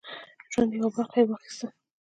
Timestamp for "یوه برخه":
0.79-1.17